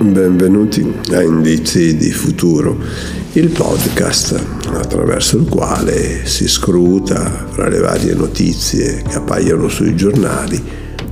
[0.00, 2.76] Benvenuti a Indizi di Futuro,
[3.34, 4.34] il podcast
[4.72, 10.60] attraverso il quale si scruta fra le varie notizie che appaiono sui giornali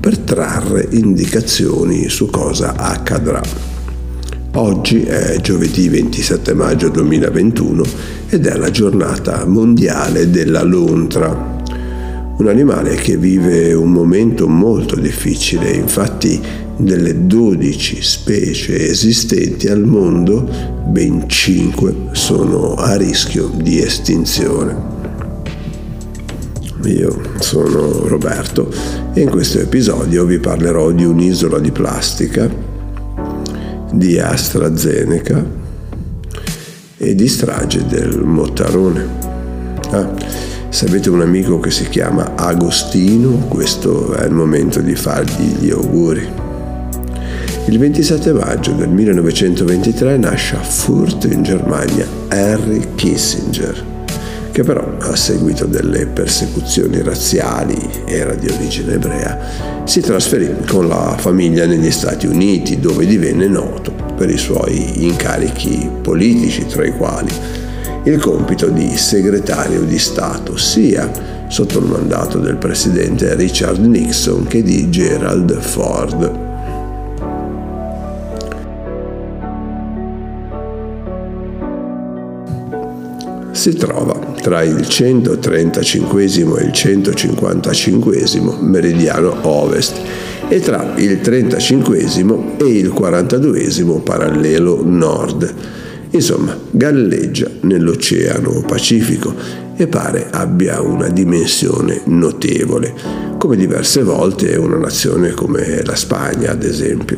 [0.00, 3.73] per trarre indicazioni su cosa accadrà.
[4.56, 7.82] Oggi è giovedì 27 maggio 2021
[8.28, 11.54] ed è la giornata mondiale della lontra
[12.36, 16.40] un animale che vive un momento molto difficile, infatti
[16.76, 20.48] delle 12 specie esistenti al mondo,
[20.86, 24.92] ben 5 sono a rischio di estinzione.
[26.84, 28.68] Io sono Roberto
[29.14, 32.63] e in questo episodio vi parlerò di un'isola di plastica,
[33.96, 35.44] di AstraZeneca
[36.96, 39.06] e di strage del Mottarone.
[39.90, 40.10] Ah,
[40.68, 45.70] se avete un amico che si chiama Agostino, questo è il momento di fargli gli
[45.70, 46.26] auguri.
[47.66, 53.93] Il 27 maggio del 1923 nasce a Fürth in Germania Henry Kissinger,
[54.54, 61.16] che però a seguito delle persecuzioni razziali, era di origine ebrea, si trasferì con la
[61.18, 67.32] famiglia negli Stati Uniti dove divenne noto per i suoi incarichi politici, tra i quali
[68.04, 71.10] il compito di segretario di Stato sia
[71.48, 76.42] sotto il mandato del presidente Richard Nixon che di Gerald Ford.
[83.50, 88.24] Si trova tra il 135 e il 155
[88.60, 89.98] meridiano ovest
[90.50, 91.98] e tra il 35
[92.58, 95.54] e il 42 parallelo nord
[96.10, 99.34] Insomma, galleggia nell'Oceano Pacifico
[99.76, 102.94] e pare abbia una dimensione notevole,
[103.38, 107.16] come diverse volte una nazione come la Spagna, ad esempio.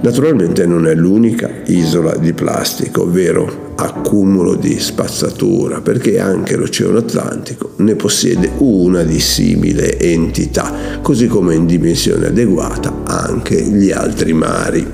[0.00, 7.72] Naturalmente non è l'unica isola di plastica, ovvero accumulo di spazzatura, perché anche l'Oceano Atlantico
[7.76, 14.86] ne possiede una di simile entità, così come in dimensione adeguata anche gli altri mari.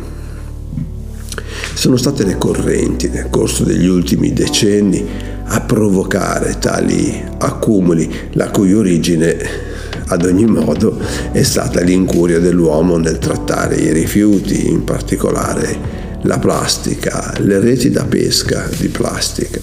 [1.74, 5.04] Sono state le correnti nel corso degli ultimi decenni
[5.44, 9.68] a provocare tali accumuli, la cui origine
[10.06, 10.98] ad ogni modo
[11.32, 18.04] è stata l'incuria dell'uomo nel trattare i rifiuti, in particolare la plastica, le reti da
[18.04, 19.60] pesca di plastica.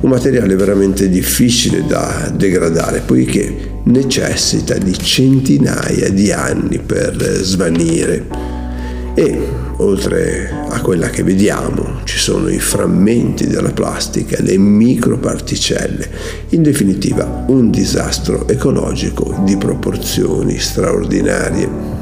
[0.00, 8.26] Un materiale veramente difficile da degradare poiché necessita di centinaia di anni per svanire
[9.14, 9.48] e
[9.78, 16.10] oltre a quella che vediamo ci sono i frammenti della plastica, le microparticelle,
[16.50, 21.95] in definitiva un disastro ecologico di proporzioni straordinarie.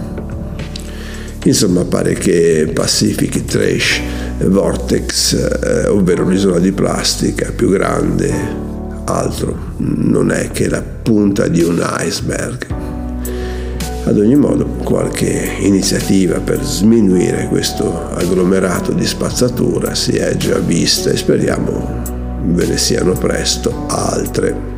[1.44, 4.00] Insomma, pare che Pacific Trash
[4.38, 8.32] Vortex, eh, ovvero l'isola di plastica più grande,
[9.04, 12.66] altro non è che la punta di un iceberg.
[14.06, 21.10] Ad ogni modo, qualche iniziativa per sminuire questo agglomerato di spazzatura si è già vista
[21.10, 22.02] e speriamo
[22.46, 24.73] ve ne siano presto altre.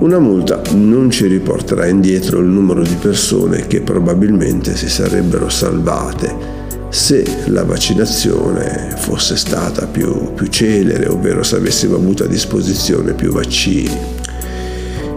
[0.00, 6.56] Una multa non ci riporterà indietro il numero di persone che probabilmente si sarebbero salvate
[6.88, 13.32] se la vaccinazione fosse stata più, più celere, ovvero se avessimo avuto a disposizione più
[13.32, 13.98] vaccini.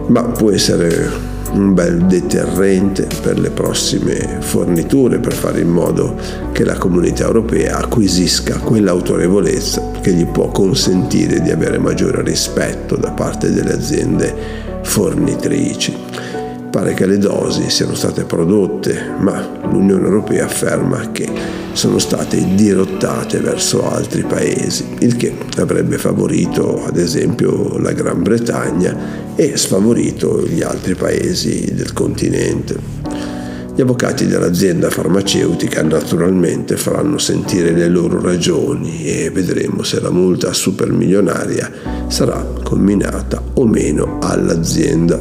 [0.08, 6.16] Ma può essere un bel deterrente per le prossime forniture, per fare in modo
[6.50, 13.12] che la comunità europea acquisisca quell'autorevolezza che gli può consentire di avere maggiore rispetto da
[13.12, 15.96] parte delle aziende fornitrici.
[16.70, 21.28] Pare che le dosi siano state prodotte, ma l'Unione Europea afferma che
[21.72, 29.34] sono state dirottate verso altri paesi, il che avrebbe favorito ad esempio la Gran Bretagna
[29.34, 33.31] e sfavorito gli altri paesi del continente.
[33.74, 40.52] Gli avvocati dell'azienda farmaceutica naturalmente faranno sentire le loro ragioni e vedremo se la multa
[40.52, 41.72] supermilionaria
[42.08, 45.18] sarà comminata o meno all'azienda.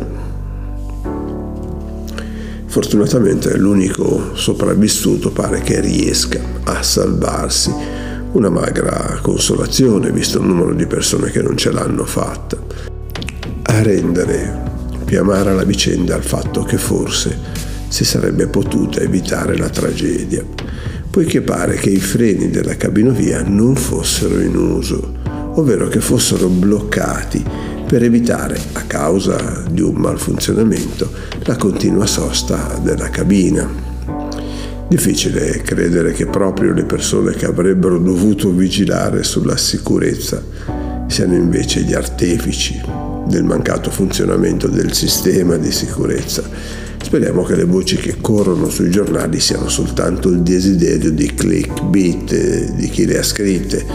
[2.65, 7.73] Fortunatamente l'unico sopravvissuto pare che riesca a salvarsi.
[8.33, 12.57] Una magra consolazione visto il numero di persone che non ce l'hanno fatta.
[13.61, 14.69] A rendere
[15.05, 20.43] più amara la vicenda al fatto che forse si sarebbe potuta evitare la tragedia.
[21.09, 25.15] poiché pare che i freni della cabinovia non fossero in uso,
[25.55, 27.43] ovvero che fossero bloccati
[27.85, 31.11] per evitare, a causa di un malfunzionamento,
[31.43, 33.69] la continua sosta della cabina.
[34.87, 40.41] Difficile credere che proprio le persone che avrebbero dovuto vigilare sulla sicurezza
[41.07, 42.81] siano invece gli artefici
[43.27, 46.43] del mancato funzionamento del sistema di sicurezza.
[47.01, 52.89] Speriamo che le voci che corrono sui giornali siano soltanto il desiderio di clickbait di
[52.89, 53.85] chi le ha scritte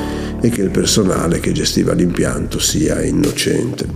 [0.41, 3.87] e che il personale che gestiva l'impianto sia innocente.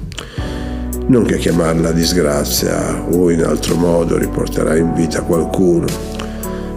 [1.08, 5.86] Non che chiamarla disgrazia o in altro modo riporterà in vita qualcuno,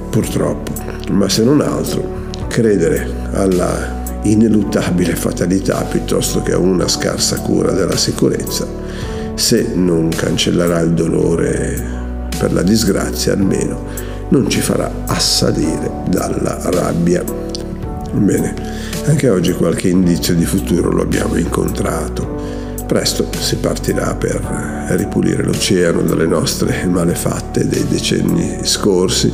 [0.09, 0.74] purtroppo,
[1.12, 7.95] ma se non altro, credere alla ineluttabile fatalità piuttosto che a una scarsa cura della
[7.95, 8.68] sicurezza,
[9.35, 12.02] se non cancellerà il dolore
[12.44, 13.86] per la disgrazia almeno
[14.28, 17.24] non ci farà assalire dalla rabbia.
[18.12, 18.54] Bene,
[19.06, 22.42] anche oggi qualche indizio di futuro lo abbiamo incontrato.
[22.86, 24.42] Presto si partirà per
[24.90, 29.31] ripulire l'oceano dalle nostre malefatte dei decenni scorsi.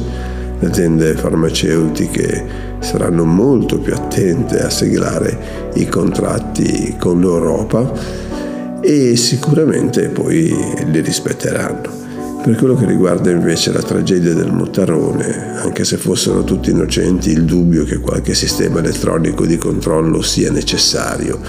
[0.60, 2.46] Le aziende farmaceutiche
[2.78, 7.92] saranno molto più attente a siglare i contratti con l'Europa
[8.82, 10.56] e sicuramente poi
[10.92, 11.99] li rispetteranno.
[12.42, 17.44] Per quello che riguarda invece la tragedia del Mottarone, anche se fossero tutti innocenti, il
[17.44, 21.40] dubbio che qualche sistema elettronico di controllo sia necessario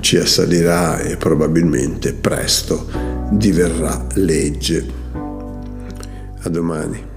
[0.00, 2.86] ci assalirà e probabilmente presto
[3.30, 4.84] diverrà legge.
[6.42, 7.13] A domani.